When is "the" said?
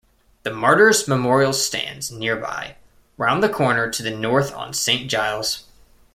0.41-0.49, 3.43-3.49, 4.01-4.09